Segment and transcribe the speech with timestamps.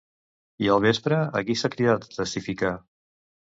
[0.65, 2.75] I al vespre a qui s'ha cridat a testificar?